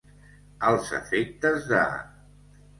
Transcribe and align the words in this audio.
Als 0.69 0.89
efectes 1.01 1.71
de. 1.75 1.85